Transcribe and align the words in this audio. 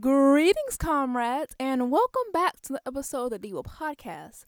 Greetings, 0.00 0.76
comrades, 0.76 1.54
and 1.60 1.88
welcome 1.88 2.32
back 2.32 2.60
to 2.62 2.72
the 2.72 2.80
episode 2.84 3.32
of 3.32 3.40
the 3.40 3.48
Devo 3.48 3.64
Podcast. 3.64 4.44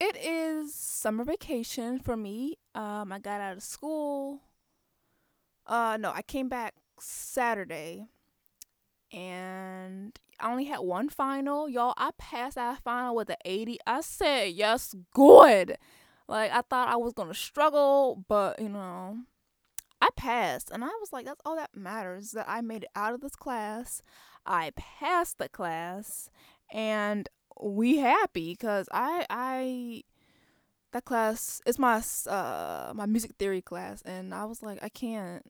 It 0.00 0.16
is 0.16 0.74
summer 0.74 1.22
vacation 1.22 2.00
for 2.00 2.16
me. 2.16 2.56
Um, 2.74 3.12
I 3.12 3.20
got 3.20 3.40
out 3.40 3.56
of 3.56 3.62
school. 3.62 4.40
Uh, 5.64 5.96
no, 6.00 6.10
I 6.10 6.22
came 6.22 6.48
back 6.48 6.74
Saturday, 6.98 8.08
and 9.12 10.18
I 10.40 10.50
only 10.50 10.64
had 10.64 10.80
one 10.80 11.08
final. 11.08 11.68
Y'all, 11.68 11.94
I 11.96 12.10
passed 12.18 12.56
that 12.56 12.82
final 12.82 13.14
with 13.14 13.30
an 13.30 13.36
80. 13.44 13.78
I 13.86 14.00
said, 14.00 14.54
yes, 14.54 14.92
good. 15.14 15.76
Like, 16.26 16.50
I 16.50 16.62
thought 16.62 16.88
I 16.88 16.96
was 16.96 17.12
going 17.12 17.28
to 17.28 17.34
struggle, 17.34 18.24
but, 18.26 18.60
you 18.60 18.70
know, 18.70 19.18
I 20.08 20.10
passed. 20.16 20.70
And 20.70 20.84
I 20.84 20.88
was 21.00 21.12
like, 21.12 21.26
that's 21.26 21.40
all 21.44 21.56
that 21.56 21.76
matters 21.76 22.32
that 22.32 22.46
I 22.48 22.60
made 22.60 22.84
it 22.84 22.90
out 22.94 23.14
of 23.14 23.20
this 23.20 23.36
class. 23.36 24.02
I 24.46 24.72
passed 24.76 25.38
the 25.38 25.48
class, 25.48 26.30
and 26.72 27.28
we 27.60 27.98
happy 27.98 28.52
because 28.52 28.88
I, 28.92 29.26
I, 29.28 30.04
that 30.92 31.04
class 31.04 31.60
is 31.66 31.78
my 31.78 32.02
uh 32.26 32.92
my 32.94 33.04
music 33.04 33.32
theory 33.38 33.60
class 33.60 34.00
and 34.02 34.32
I 34.32 34.46
was 34.46 34.62
like 34.62 34.78
I 34.82 34.88
can't 34.88 35.42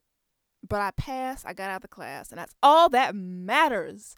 but 0.67 0.81
I 0.81 0.91
passed 0.91 1.45
I 1.45 1.53
got 1.53 1.69
out 1.69 1.77
of 1.77 1.81
the 1.83 1.87
class 1.87 2.29
and 2.29 2.39
that's 2.39 2.53
all 2.61 2.89
that 2.89 3.15
matters 3.15 4.17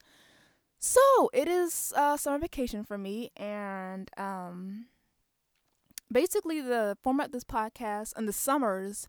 so 0.83 1.29
it 1.31 1.47
is 1.47 1.93
uh, 1.95 2.17
summer 2.17 2.39
vacation 2.39 2.83
for 2.83 2.97
me, 2.97 3.29
and 3.37 4.09
um, 4.17 4.87
basically 6.11 6.59
the 6.59 6.97
format 7.03 7.27
of 7.27 7.31
this 7.33 7.43
podcast 7.43 8.13
and 8.17 8.27
the 8.27 8.33
summers, 8.33 9.07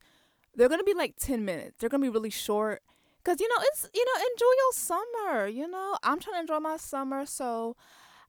they're 0.55 0.69
gonna 0.69 0.85
be 0.85 0.95
like 0.95 1.15
ten 1.19 1.45
minutes. 1.45 1.77
They're 1.79 1.89
gonna 1.89 2.03
be 2.03 2.09
really 2.09 2.31
short, 2.31 2.83
cause 3.25 3.41
you 3.41 3.49
know 3.49 3.63
it's 3.73 3.89
you 3.95 4.05
know 4.05 4.25
enjoy 4.33 4.53
your 4.59 4.73
summer. 4.73 5.47
You 5.49 5.69
know 5.69 5.97
I'm 6.03 6.21
trying 6.21 6.37
to 6.37 6.41
enjoy 6.41 6.61
my 6.61 6.77
summer, 6.77 7.27
so 7.27 7.77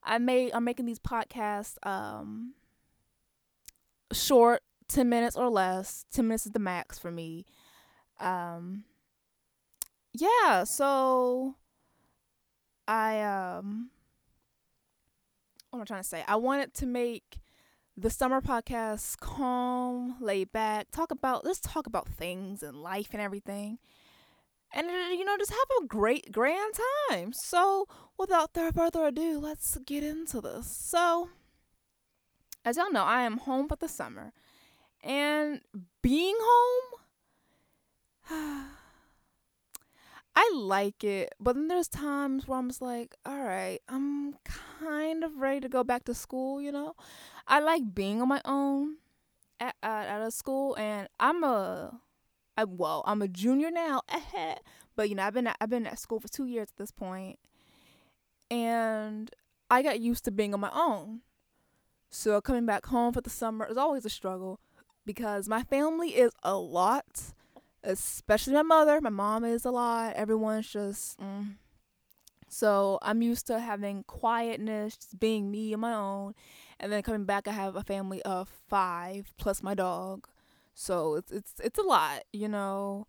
I 0.04 0.18
made 0.18 0.52
I'm 0.54 0.64
making 0.64 0.86
these 0.86 1.00
podcasts 1.00 1.76
um 1.86 2.54
short, 4.12 4.62
ten 4.88 5.10
minutes 5.10 5.36
or 5.36 5.50
less. 5.50 6.06
Ten 6.12 6.28
minutes 6.28 6.46
is 6.46 6.52
the 6.52 6.60
max 6.60 7.00
for 7.00 7.12
me. 7.12 7.46
Um, 8.20 8.86
yeah, 10.14 10.64
so 10.64 11.56
I 12.88 13.22
um 13.22 13.90
what 15.70 15.80
am 15.80 15.82
I 15.82 15.86
trying 15.86 16.02
to 16.04 16.08
say? 16.08 16.24
I 16.28 16.36
wanted 16.36 16.74
to 16.76 16.86
make 16.86 17.38
the 17.96 18.10
summer 18.10 18.42
podcast 18.42 19.18
calm, 19.20 20.16
laid 20.20 20.52
back, 20.52 20.90
talk 20.92 21.12
about 21.12 21.46
let's 21.46 21.60
talk 21.60 21.86
about 21.86 22.08
things 22.10 22.64
and 22.64 22.82
life 22.82 23.10
and 23.14 23.22
everything. 23.22 23.78
And 24.74 24.88
uh, 24.88 25.12
you 25.12 25.24
know, 25.24 25.38
just 25.38 25.52
have 25.52 25.84
a 25.84 25.86
great 25.88 26.32
grand 26.32 26.74
time. 27.10 27.34
So, 27.34 27.88
without 28.18 28.52
further 28.54 29.06
ado, 29.08 29.40
let's 29.40 29.78
get 29.86 30.04
into 30.04 30.42
this. 30.42 30.76
So, 30.76 31.30
as 32.66 32.78
y'all 32.78 32.92
know, 32.92 33.04
I 33.04 33.22
am 33.22 33.38
home 33.38 33.68
for 33.68 33.76
the 33.76 33.88
summer. 33.88 34.34
And 35.04 35.62
being 36.02 36.36
home 36.40 37.00
I 40.36 40.52
like 40.56 41.04
it, 41.04 41.34
but 41.40 41.56
then 41.56 41.68
there's 41.68 41.88
times 41.88 42.48
where 42.48 42.58
I'm 42.58 42.70
just 42.70 42.82
like, 42.82 43.16
all 43.26 43.44
right, 43.44 43.80
I'm 43.88 44.36
kind 44.44 45.24
of 45.24 45.38
ready 45.38 45.60
to 45.62 45.70
go 45.70 45.84
back 45.84 46.06
to 46.06 46.16
school, 46.16 46.60
you 46.60 46.72
know? 46.72 46.96
I 47.48 47.60
like 47.60 47.94
being 47.94 48.22
on 48.22 48.28
my 48.30 48.42
own 48.44 48.96
at, 49.60 49.76
at 49.84 50.22
a 50.22 50.32
school, 50.32 50.76
and 50.76 51.08
I'm 51.20 51.44
a, 51.44 52.00
I, 52.58 52.64
well, 52.64 53.04
I'm 53.06 53.22
a 53.22 53.28
junior 53.28 53.70
now, 53.70 54.02
but 54.96 55.10
you 55.10 55.16
know, 55.16 55.24
I've 55.24 55.36
been 55.36 55.50
I've 55.60 55.70
been 55.70 55.86
at 55.86 56.00
school 56.00 56.20
for 56.20 56.28
two 56.28 56.46
years 56.46 56.70
at 56.72 56.78
this 56.78 56.92
point, 56.92 57.38
and 58.50 59.30
I 59.70 59.84
got 59.84 60.00
used 60.00 60.26
to 60.26 60.32
being 60.32 60.54
on 60.54 60.60
my 60.60 60.72
own. 60.74 61.22
So 62.10 62.42
coming 62.42 62.66
back 62.66 62.88
home 62.88 63.14
for 63.14 63.22
the 63.22 63.30
summer 63.30 63.66
is 63.66 63.78
always 63.78 64.06
a 64.06 64.10
struggle 64.10 64.60
because 65.06 65.48
my 65.50 65.64
family 65.64 66.10
is 66.10 66.32
a 66.44 66.56
lot 66.56 67.34
especially 67.84 68.54
my 68.54 68.62
mother. 68.64 69.00
My 69.02 69.10
mom 69.10 69.44
is 69.44 69.66
a 69.66 69.72
lot. 69.72 70.14
Everyone's 70.16 70.72
just. 70.72 71.20
Mm. 71.20 71.56
So 72.50 73.00
I'm 73.02 73.22
used 73.24 73.48
to 73.48 73.60
having 73.60 74.04
quietness, 74.04 74.96
just 74.96 75.20
being 75.20 75.50
me 75.50 75.74
on 75.74 75.80
my 75.80 75.94
own, 75.94 76.36
and 76.80 76.92
then 76.92 77.02
coming 77.02 77.26
back, 77.26 77.48
I 77.48 77.52
have 77.52 77.76
a 77.76 77.82
family 77.82 78.22
of 78.22 78.48
five 78.70 79.34
plus 79.38 79.64
my 79.64 79.74
dog. 79.74 80.28
So 80.76 81.16
it's 81.16 81.32
it's 81.32 81.54
it's 81.64 81.80
a 81.80 81.84
lot, 81.84 82.24
you 82.32 82.48
know. 82.48 83.08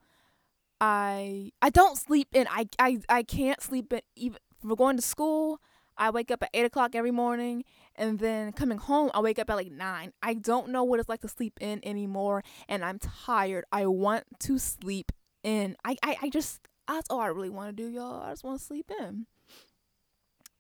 I 0.81 1.53
I 1.63 1.71
don't 1.71 1.97
sleep 1.99 2.29
in. 2.33 2.47
I 2.51 2.69
I 2.79 3.01
I 3.09 3.23
can't 3.23 3.61
sleep 3.63 3.93
in 3.93 4.01
even 4.17 4.39
for 4.67 4.77
going 4.77 4.97
to 4.97 5.03
school. 5.03 5.61
I 5.97 6.11
wake 6.11 6.31
up 6.31 6.43
at 6.43 6.51
eight 6.55 6.65
o'clock 6.65 6.95
every 6.95 7.11
morning, 7.11 7.65
and 7.97 8.19
then 8.19 8.53
coming 8.53 8.79
home, 8.79 9.11
I 9.15 9.21
wake 9.21 9.39
up 9.39 9.51
at 9.51 9.57
like 9.57 9.71
nine. 9.71 10.13
I 10.23 10.35
don't 10.35 10.69
know 10.71 10.85
what 10.85 11.01
it's 11.01 11.09
like 11.09 11.21
to 11.21 11.29
sleep 11.29 11.59
in 11.61 11.81
anymore, 11.85 12.43
and 12.69 12.85
I'm 12.85 12.99
tired. 12.99 13.65
I 13.73 13.87
want 13.87 14.25
to 14.41 14.59
sleep 14.59 15.13
in. 15.43 15.77
I 15.85 15.97
I, 16.03 16.17
I 16.23 16.29
just 16.31 16.69
that's 16.89 17.11
all 17.11 17.21
I 17.21 17.27
really 17.27 17.51
want 17.51 17.77
to 17.77 17.83
do, 17.83 17.89
y'all. 17.89 18.23
I 18.23 18.31
just 18.31 18.45
want 18.45 18.59
to 18.59 18.65
sleep 18.65 18.91
in, 19.01 19.27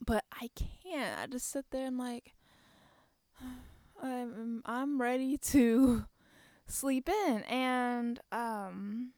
but 0.04 0.24
I 0.32 0.50
can't. 0.54 1.18
I 1.18 1.26
just 1.26 1.50
sit 1.50 1.66
there 1.70 1.86
and 1.86 1.98
like 1.98 2.34
I'm 4.02 4.62
I'm 4.64 5.00
ready 5.00 5.36
to 5.36 6.04
sleep 6.66 7.08
in, 7.08 7.42
and 7.44 8.20
um 8.30 9.12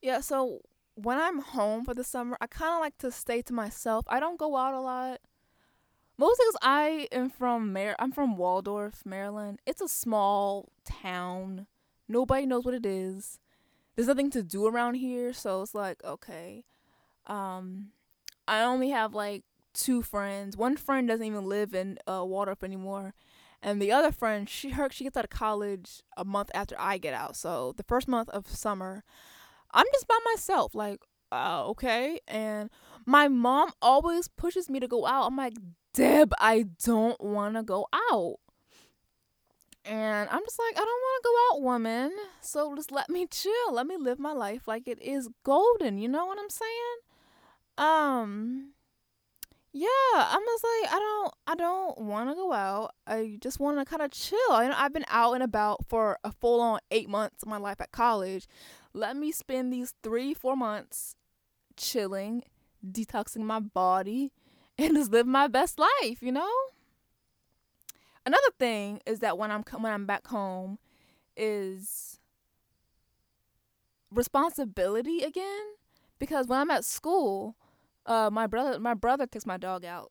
yeah. 0.00 0.20
So 0.20 0.60
when 0.94 1.18
I'm 1.18 1.40
home 1.40 1.84
for 1.84 1.94
the 1.94 2.04
summer, 2.04 2.36
I 2.40 2.46
kind 2.46 2.74
of 2.74 2.80
like 2.80 2.98
to 2.98 3.10
stay 3.10 3.42
to 3.42 3.52
myself. 3.52 4.04
I 4.08 4.20
don't 4.20 4.38
go 4.38 4.56
out 4.56 4.74
a 4.74 4.80
lot. 4.80 5.20
Mostly 6.16 6.44
because 6.46 6.58
I 6.62 7.08
am 7.10 7.28
from 7.28 7.72
Mar- 7.72 7.96
I'm 7.98 8.12
from 8.12 8.36
Waldorf, 8.36 9.04
Maryland. 9.04 9.60
It's 9.66 9.80
a 9.80 9.88
small 9.88 10.70
town. 10.84 11.66
Nobody 12.08 12.46
knows 12.46 12.64
what 12.64 12.74
it 12.74 12.86
is. 12.86 13.40
There's 13.96 14.08
nothing 14.08 14.30
to 14.30 14.42
do 14.42 14.66
around 14.66 14.94
here, 14.94 15.32
so 15.32 15.62
it's 15.62 15.74
like 15.74 16.02
okay. 16.04 16.64
Um, 17.26 17.90
I 18.46 18.62
only 18.62 18.90
have 18.90 19.12
like 19.14 19.42
two 19.72 20.02
friends. 20.02 20.56
One 20.56 20.76
friend 20.76 21.08
doesn't 21.08 21.26
even 21.26 21.46
live 21.48 21.74
in 21.74 21.98
uh, 22.06 22.24
Waldorf 22.24 22.62
anymore, 22.62 23.14
and 23.60 23.82
the 23.82 23.90
other 23.90 24.12
friend 24.12 24.48
she 24.48 24.70
her 24.70 24.88
she 24.92 25.02
gets 25.02 25.16
out 25.16 25.24
of 25.24 25.30
college 25.30 26.02
a 26.16 26.24
month 26.24 26.50
after 26.54 26.76
I 26.78 26.98
get 26.98 27.14
out. 27.14 27.34
So 27.34 27.74
the 27.76 27.82
first 27.82 28.06
month 28.06 28.28
of 28.28 28.46
summer, 28.48 29.02
I'm 29.74 29.86
just 29.92 30.08
by 30.08 30.18
myself. 30.32 30.74
Like, 30.74 31.00
uh, 31.30 31.66
okay. 31.68 32.20
And 32.26 32.70
my 33.04 33.28
mom 33.28 33.72
always 33.82 34.28
pushes 34.28 34.70
me 34.70 34.80
to 34.80 34.88
go 34.88 35.06
out. 35.06 35.26
I'm 35.26 35.36
like, 35.36 35.54
Deb, 35.92 36.32
I 36.38 36.66
don't 36.82 37.20
want 37.20 37.56
to 37.56 37.62
go 37.62 37.86
out. 38.10 38.36
And 39.84 40.28
I'm 40.30 40.40
just 40.44 40.58
like, 40.58 40.76
I 40.76 40.84
don't 40.84 40.86
want 40.86 41.22
to 41.22 41.28
go 41.28 41.56
out, 41.56 41.62
woman. 41.62 42.12
So 42.40 42.74
just 42.74 42.90
let 42.90 43.10
me 43.10 43.26
chill. 43.26 43.72
Let 43.72 43.86
me 43.86 43.96
live 43.98 44.18
my 44.18 44.32
life 44.32 44.66
like 44.66 44.88
it 44.88 45.00
is 45.02 45.28
golden. 45.44 45.98
You 45.98 46.08
know 46.08 46.24
what 46.24 46.38
I'm 46.38 46.48
saying? 46.48 46.96
Um, 47.76 48.72
yeah, 49.72 49.88
I'm 50.14 50.40
just 50.40 50.64
like, 50.64 50.92
I 50.94 50.98
don't, 50.98 51.34
I 51.48 51.54
don't 51.56 51.98
want 51.98 52.30
to 52.30 52.34
go 52.34 52.52
out. 52.52 52.94
I 53.06 53.38
just 53.42 53.60
want 53.60 53.78
to 53.78 53.84
kind 53.84 54.02
of 54.02 54.10
chill. 54.12 54.38
I, 54.50 54.72
I've 54.74 54.92
been 54.94 55.04
out 55.08 55.34
and 55.34 55.42
about 55.42 55.84
for 55.88 56.18
a 56.24 56.32
full 56.32 56.60
on 56.60 56.78
eight 56.90 57.08
months 57.08 57.42
of 57.42 57.48
my 57.48 57.58
life 57.58 57.80
at 57.80 57.92
college. 57.92 58.46
Let 58.94 59.16
me 59.16 59.32
spend 59.32 59.72
these 59.72 59.92
three, 60.02 60.32
four 60.34 60.56
months 60.56 61.16
chilling, 61.76 62.44
detoxing 62.86 63.42
my 63.42 63.58
body, 63.58 64.32
and 64.78 64.94
just 64.94 65.10
live 65.10 65.26
my 65.26 65.48
best 65.48 65.78
life, 65.78 66.22
you 66.22 66.32
know? 66.32 66.50
Another 68.26 68.50
thing 68.58 69.00
is 69.04 69.18
that 69.20 69.36
when 69.36 69.50
I'm 69.50 69.62
when 69.78 69.92
I'm 69.92 70.06
back 70.06 70.26
home 70.28 70.78
is 71.36 72.20
responsibility 74.10 75.20
again 75.22 75.64
because 76.18 76.46
when 76.46 76.60
I'm 76.60 76.70
at 76.70 76.84
school, 76.84 77.56
uh 78.06 78.30
my 78.32 78.46
brother 78.46 78.80
my 78.80 78.94
brother 78.94 79.26
takes 79.26 79.44
my 79.44 79.58
dog 79.58 79.84
out 79.84 80.10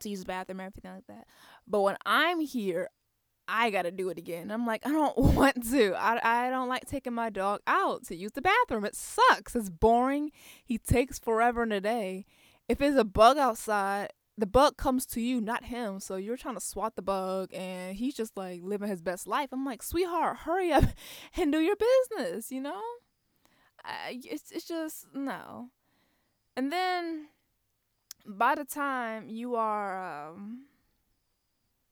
to 0.00 0.08
use 0.08 0.20
the 0.20 0.26
bathroom 0.26 0.60
and 0.60 0.68
everything 0.68 0.90
like 0.90 1.06
that. 1.08 1.26
But 1.66 1.82
when 1.82 1.96
I'm 2.06 2.40
here, 2.40 2.88
I 3.50 3.70
gotta 3.70 3.90
do 3.90 4.08
it 4.10 4.18
again. 4.18 4.50
I'm 4.50 4.66
like, 4.66 4.86
I 4.86 4.90
don't 4.90 5.18
want 5.34 5.68
to. 5.70 5.94
I, 5.94 6.46
I 6.46 6.50
don't 6.50 6.68
like 6.68 6.86
taking 6.86 7.12
my 7.12 7.30
dog 7.30 7.60
out 7.66 8.04
to 8.06 8.16
use 8.16 8.32
the 8.32 8.42
bathroom. 8.42 8.84
It 8.84 8.94
sucks. 8.94 9.56
It's 9.56 9.68
boring. 9.68 10.30
He 10.64 10.78
takes 10.78 11.18
forever 11.18 11.64
in 11.64 11.72
a 11.72 11.80
day. 11.80 12.26
If 12.68 12.78
there's 12.78 12.96
a 12.96 13.04
bug 13.04 13.36
outside, 13.36 14.10
the 14.38 14.46
bug 14.46 14.76
comes 14.76 15.04
to 15.06 15.20
you, 15.20 15.40
not 15.40 15.64
him. 15.64 16.00
So 16.00 16.16
you're 16.16 16.36
trying 16.36 16.54
to 16.54 16.60
swat 16.60 16.96
the 16.96 17.02
bug, 17.02 17.52
and 17.52 17.96
he's 17.96 18.14
just 18.14 18.36
like 18.36 18.62
living 18.62 18.88
his 18.88 19.02
best 19.02 19.26
life. 19.26 19.50
I'm 19.52 19.64
like, 19.64 19.82
sweetheart, 19.82 20.38
hurry 20.38 20.72
up 20.72 20.84
and 21.36 21.52
do 21.52 21.58
your 21.58 21.76
business. 21.76 22.52
You 22.52 22.60
know, 22.62 22.80
I, 23.84 24.20
it's 24.24 24.50
it's 24.50 24.66
just 24.66 25.06
no. 25.12 25.70
And 26.56 26.72
then 26.72 27.28
by 28.26 28.54
the 28.54 28.64
time 28.64 29.28
you 29.28 29.56
are 29.56 30.28
um, 30.30 30.66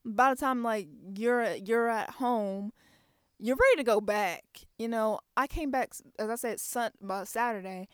by 0.08 0.34
the 0.34 0.40
time 0.40 0.62
like 0.62 0.88
you're 1.14 1.54
you're 1.54 1.88
at 1.88 2.10
home, 2.10 2.72
you're 3.38 3.56
ready 3.56 3.76
to 3.76 3.84
go 3.84 4.00
back. 4.00 4.44
You 4.78 4.88
know, 4.88 5.20
I 5.36 5.46
came 5.46 5.70
back 5.70 5.92
as 6.18 6.30
I 6.30 6.34
said 6.34 6.60
sun 6.60 6.92
by 7.00 7.24
Saturday. 7.24 7.88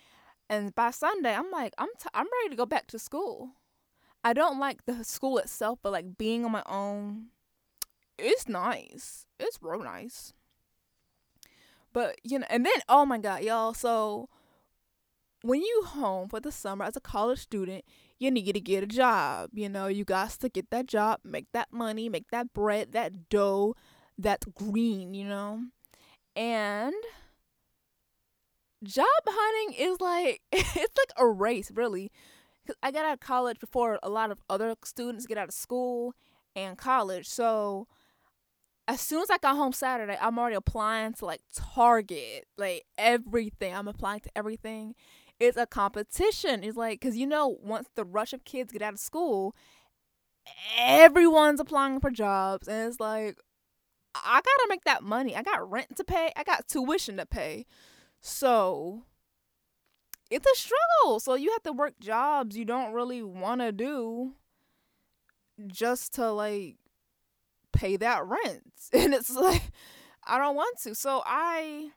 And 0.51 0.75
by 0.75 0.91
Sunday, 0.91 1.35
I'm 1.35 1.51
like, 1.51 1.73
I'm 1.79 1.89
t- 1.99 2.11
I'm 2.13 2.27
ready 2.41 2.51
to 2.51 2.57
go 2.57 2.67
back 2.67 2.87
to 2.89 2.99
school. 2.99 3.53
I 4.23 4.33
don't 4.35 4.59
like 4.59 4.85
the 4.85 5.03
school 5.05 5.39
itself, 5.39 5.79
but 5.83 5.93
like 5.93 6.19
being 6.19 6.45
on 6.45 6.53
my 6.53 6.63
own, 6.67 7.27
it's 8.19 8.49
nice. 8.49 9.27
It's 9.41 9.59
real 9.61 9.83
nice. 9.83 10.33
But 11.93 12.17
you 12.23 12.39
know, 12.39 12.47
and 12.51 12.67
then 12.67 12.75
oh 12.89 13.07
my 13.07 13.19
god, 13.19 13.43
y'all. 13.43 13.75
So 13.75 14.29
when 15.45 15.61
you 15.61 15.83
home 15.87 16.27
for 16.27 16.41
the 16.41 16.51
summer 16.51 16.87
as 16.87 16.97
a 16.97 17.01
college 17.01 17.39
student, 17.39 17.85
you 18.19 18.31
need 18.31 18.51
to 18.55 18.61
get 18.61 18.83
a 18.83 18.87
job. 18.87 19.51
You 19.53 19.69
know, 19.69 19.89
you 19.89 20.03
got 20.03 20.31
to 20.31 20.49
get 20.49 20.71
that 20.71 20.87
job, 20.87 21.21
make 21.23 21.49
that 21.53 21.71
money, 21.71 22.09
make 22.09 22.31
that 22.31 22.55
bread, 22.55 22.93
that 22.93 23.29
dough, 23.29 23.77
that 24.17 24.43
green. 24.55 25.13
You 25.13 25.27
know, 25.27 25.61
and 26.35 26.95
job 28.83 29.05
hunting 29.27 29.77
is 29.79 30.01
like 30.01 30.41
it's 30.53 30.77
like 30.77 31.13
a 31.19 31.27
race, 31.27 31.71
really. 31.75 32.11
Cause 32.67 32.77
I 32.83 32.91
got 32.91 33.05
out 33.05 33.13
of 33.13 33.21
college 33.21 33.61
before 33.61 33.99
a 34.03 34.09
lot 34.09 34.31
of 34.31 34.39
other 34.49 34.75
students 34.83 35.27
get 35.27 35.37
out 35.37 35.49
of 35.49 35.55
school 35.55 36.15
and 36.57 36.79
college, 36.79 37.29
so 37.29 37.87
as 38.89 39.03
soon 39.03 39.21
as 39.23 39.29
I 39.29 39.37
got 39.37 39.57
home 39.57 39.75
Saturday, 39.75 40.17
I'm 40.19 40.39
already 40.39 40.57
applying 40.57 41.13
to 41.15 41.27
like 41.27 41.43
Target, 41.55 42.47
like 42.57 42.85
everything. 42.97 43.75
I'm 43.75 43.89
applying 43.89 44.21
to 44.21 44.31
everything. 44.35 44.95
It's 45.41 45.57
a 45.57 45.67
competition. 45.67 46.63
It's 46.63 46.77
like, 46.77 47.01
cause 47.01 47.17
you 47.17 47.27
know, 47.27 47.57
once 47.63 47.89
the 47.95 48.05
rush 48.05 48.33
of 48.33 48.45
kids 48.45 48.73
get 48.73 48.83
out 48.83 48.95
of 48.95 49.01
school, 49.01 49.55
everyone's 50.79 51.61
applying 51.61 52.01
for 52.01 52.11
jobs, 52.11 52.69
and 52.69 52.89
it's 52.89 53.01
like, 53.01 53.37
I 54.15 54.41
gotta 54.45 54.67
make 54.69 54.85
that 54.85 55.03
money. 55.03 55.35
I 55.35 55.43
got 55.43 55.69
rent 55.69 55.97
to 55.97 56.05
pay. 56.05 56.33
I 56.37 56.45
got 56.45 56.69
tuition 56.69 57.17
to 57.17 57.27
pay. 57.27 57.67
So 58.21 59.03
it's 60.31 60.47
a 60.47 60.57
struggle. 60.57 61.21
So 61.21 61.35
you 61.35 61.51
have 61.53 61.63
to 61.65 61.73
work 61.73 61.95
jobs 62.01 62.57
you 62.57 62.65
don't 62.65 62.93
really 62.93 63.23
want 63.23 63.61
to 63.61 63.73
do 63.73 64.35
just 65.67 66.15
to 66.15 66.31
like 66.31 66.77
pay 67.73 67.97
that 67.97 68.25
rent. 68.25 68.63
And 68.93 69.15
it's 69.15 69.35
like 69.35 69.73
I 70.27 70.39
don't 70.39 70.57
want 70.57 70.79
to. 70.83 70.95
So 70.95 71.23
I 71.27 71.91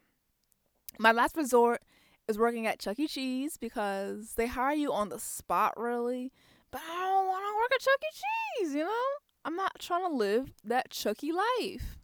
my 1.00 1.12
last 1.12 1.38
resort 1.38 1.82
is 2.28 2.38
working 2.38 2.68
at 2.68 2.80
Chuck 2.80 3.00
E. 3.00 3.08
Cheese 3.08 3.58
because 3.58 4.34
they 4.36 4.48
hire 4.48 4.76
you 4.76 4.92
on 4.92 5.10
the 5.10 5.20
spot 5.20 5.74
really. 5.78 6.32
But 6.72 6.82
I 6.82 7.08
don't 7.08 7.28
want 7.28 7.44
to 7.44 7.56
work 7.56 7.72
at 7.74 7.82
Chuck 7.82 8.00
E. 8.04 8.64
Cheese, 8.64 8.76
you 8.76 8.84
know? 8.84 9.04
I'm 9.46 9.56
not 9.56 9.80
trying 9.80 10.04
to 10.04 10.14
live 10.14 10.52
that 10.64 10.90
Chucky 10.90 11.32
life. 11.32 12.00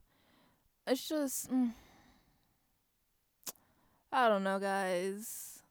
It's 0.88 1.08
just 1.08 1.52
mm, 1.52 1.74
I 4.12 4.30
don't 4.30 4.44
know, 4.44 4.60
guys. 4.60 5.64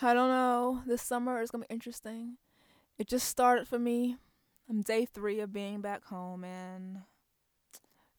I 0.00 0.14
don't 0.14 0.30
know. 0.30 0.82
This 0.86 1.02
summer 1.02 1.40
is 1.40 1.50
gonna 1.50 1.66
be 1.68 1.74
interesting. 1.74 2.38
It 2.98 3.06
just 3.06 3.28
started 3.28 3.68
for 3.68 3.78
me. 3.78 4.16
I'm 4.68 4.82
day 4.82 5.04
three 5.04 5.38
of 5.40 5.52
being 5.52 5.80
back 5.80 6.04
home, 6.04 6.44
and 6.44 7.02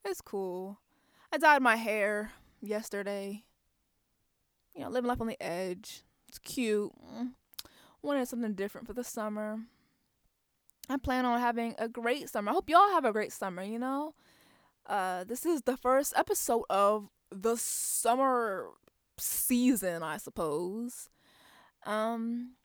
it's 0.05 0.21
cool. 0.21 0.79
I 1.31 1.37
dyed 1.37 1.61
my 1.61 1.77
hair 1.77 2.31
yesterday. 2.61 3.43
You 4.75 4.81
know, 4.81 4.89
living 4.89 5.07
life 5.07 5.21
on 5.21 5.27
the 5.27 5.41
edge. 5.41 6.03
It's 6.27 6.39
cute. 6.39 6.91
Mm. 7.15 7.31
Wanted 8.01 8.27
something 8.27 8.53
different 8.53 8.87
for 8.87 8.93
the 8.93 9.03
summer. 9.03 9.59
I 10.89 10.97
plan 10.97 11.25
on 11.25 11.39
having 11.39 11.75
a 11.77 11.87
great 11.87 12.29
summer. 12.29 12.51
I 12.51 12.53
hope 12.53 12.69
y'all 12.69 12.89
have 12.89 13.05
a 13.05 13.13
great 13.13 13.31
summer, 13.31 13.63
you 13.63 13.79
know? 13.79 14.13
Uh, 14.85 15.23
this 15.23 15.45
is 15.45 15.61
the 15.61 15.77
first 15.77 16.13
episode 16.17 16.65
of 16.69 17.09
the 17.31 17.55
summer 17.55 18.69
season, 19.17 20.03
I 20.03 20.17
suppose. 20.17 21.09
Um, 21.85 22.55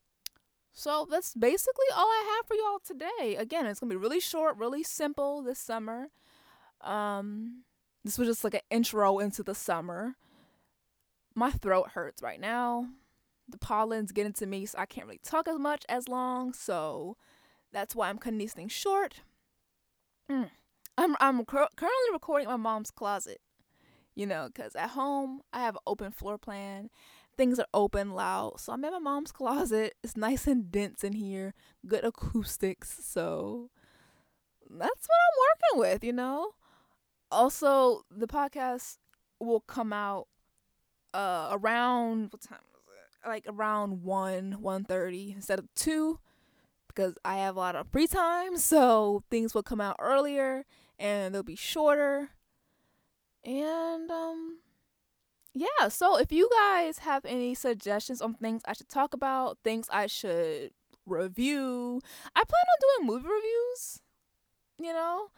so 0.73 1.07
that's 1.11 1.35
basically 1.35 1.87
all 1.97 2.07
I 2.07 2.37
have 2.37 2.47
for 2.47 2.55
y'all 2.55 2.81
today. 2.85 3.37
Again, 3.37 3.67
it's 3.67 3.81
gonna 3.81 3.91
be 3.91 3.97
really 3.97 4.21
short, 4.21 4.57
really 4.57 4.83
simple 4.83 5.43
this 5.43 5.59
summer. 5.59 6.09
Um, 6.81 7.65
this 8.05 8.19
was 8.19 8.29
just 8.29 8.45
like 8.45 8.55
an 8.55 8.61
intro 8.71 9.19
into 9.19 9.43
the 9.43 9.55
summer. 9.55 10.17
My 11.39 11.51
throat 11.51 11.91
hurts 11.91 12.23
right 12.23 12.41
now. 12.41 12.89
The 13.49 13.59
pollen's 13.59 14.13
getting 14.13 14.33
to 14.35 14.47
me, 14.47 14.67
so 14.67 14.79
I 14.79 14.87
can't 14.87 15.07
really 15.07 15.21
talk 15.23 15.47
as 15.47 15.59
much 15.59 15.85
as 15.89 16.09
long. 16.09 16.53
So 16.53 17.17
that's 17.73 17.95
why 17.95 18.09
I'm 18.09 18.19
cutting 18.19 18.39
these 18.39 18.53
things 18.53 18.73
short. 18.73 19.21
Mm. 20.31 20.51
I'm 20.97 21.17
I'm 21.21 21.45
cur- 21.45 21.69
currently 21.77 22.13
recording 22.13 22.49
my 22.49 22.57
mom's 22.57 22.91
closet 22.91 23.41
you 24.19 24.27
know, 24.27 24.49
because 24.53 24.75
at 24.75 24.91
home 24.91 25.43
I 25.53 25.61
have 25.61 25.77
an 25.77 25.83
open 25.87 26.11
floor 26.11 26.39
plan. 26.39 26.91
Things 27.37 27.61
are 27.61 27.69
open, 27.73 28.15
loud. 28.15 28.59
So 28.59 28.73
I'm 28.73 28.85
in 28.85 28.91
my 28.91 28.99
mom's 28.99 29.31
closet. 29.31 29.95
It's 30.03 30.17
nice 30.17 30.49
and 30.49 30.73
dense 30.73 31.05
in 31.05 31.13
here, 31.13 31.55
good 31.87 32.05
acoustics. 32.05 32.99
So 33.05 33.71
that's 34.69 35.07
what 35.07 35.19
I'm 35.23 35.79
working 35.79 35.93
with, 35.93 36.03
you 36.05 36.13
know. 36.13 36.51
Also, 37.31 38.03
the 38.11 38.27
podcast 38.27 38.99
will 39.39 39.61
come 39.61 39.93
out 39.93 40.27
uh 41.15 41.49
around 41.53 42.33
what 42.33 42.43
time 42.43 42.59
was 42.75 42.97
it? 43.25 43.29
Like 43.29 43.45
around 43.49 44.03
one, 44.03 44.61
one 44.61 44.85
thirty 44.85 45.33
instead 45.35 45.59
of 45.59 45.67
two, 45.75 46.21
because 46.89 47.15
I 47.25 47.39
have 47.39 47.57
a 47.57 47.61
lot 47.61 47.77
of 47.77 47.89
free 47.89 48.07
time. 48.07 48.57
So 48.59 49.23
things 49.31 49.55
will 49.55 49.63
come 49.63 49.81
out 49.81 49.97
earlier 49.99 50.65
and 50.99 51.35
they'll 51.35 51.43
be 51.43 51.57
shorter. 51.57 52.31
And 53.45 54.11
um 54.11 54.59
yeah, 55.55 55.89
so 55.89 56.19
if 56.19 56.31
you 56.31 56.49
guys 56.53 56.99
have 56.99 57.25
any 57.25 57.55
suggestions 57.55 58.21
on 58.23 58.35
things 58.35 58.63
I 58.67 58.75
should 58.75 58.89
talk 58.89 59.13
about, 59.15 59.59
things 59.65 59.89
I 59.91 60.07
should 60.07 60.71
review, 61.07 62.01
I 62.37 62.45
plan 62.45 62.65
on 62.69 63.05
doing 63.05 63.07
movie 63.07 63.29
reviews, 63.29 64.01
you 64.79 64.93
know, 64.93 65.29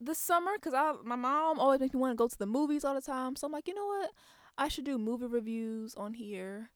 this 0.00 0.18
summer 0.18 0.58
cuz 0.60 0.74
I 0.74 0.94
my 1.04 1.16
mom 1.16 1.58
always 1.58 1.80
makes 1.80 1.94
me 1.94 2.00
want 2.00 2.12
to 2.12 2.16
go 2.16 2.28
to 2.28 2.38
the 2.38 2.46
movies 2.46 2.84
all 2.84 2.94
the 2.94 3.00
time. 3.00 3.36
So 3.36 3.46
I'm 3.46 3.52
like, 3.52 3.68
you 3.68 3.74
know 3.74 3.86
what? 3.86 4.10
I 4.56 4.68
should 4.68 4.84
do 4.84 4.98
movie 4.98 5.26
reviews 5.26 5.94
on 5.94 6.14
here. 6.14 6.70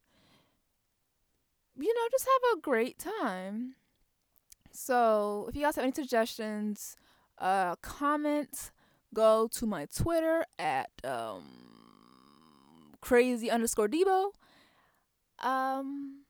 You 1.79 1.95
know, 1.95 2.09
just 2.11 2.27
have 2.27 2.59
a 2.59 2.61
great 2.61 2.99
time. 2.99 3.77
So, 4.73 5.47
if 5.49 5.57
you 5.57 5.63
guys 5.63 5.77
have 5.77 5.85
any 5.85 5.93
suggestions, 5.93 6.97
uh 7.39 7.77
comment 7.77 8.73
go 9.15 9.49
to 9.53 9.67
my 9.67 9.87
Twitter 9.87 10.45
at 10.59 10.91
um, 11.05 11.45
crazy 13.01 13.51
underscore 13.51 13.89
Debo. 13.89 14.33
Um, 15.41 16.25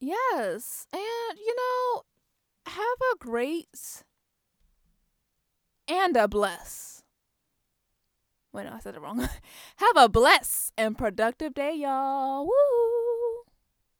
yes, 0.00 0.86
and 0.92 1.38
you 1.38 1.54
know, 1.56 2.02
have 2.66 2.98
a 3.12 3.18
great 3.18 4.04
and 5.88 6.16
a 6.16 6.28
bless. 6.28 7.01
Wait, 8.52 8.66
no, 8.66 8.72
I 8.74 8.80
said 8.80 8.94
it 8.94 9.00
wrong. 9.00 9.18
have 9.76 9.96
a 9.96 10.08
blessed 10.08 10.72
and 10.76 10.96
productive 10.96 11.54
day, 11.54 11.74
y'all. 11.74 12.44
Woo! 12.44 12.91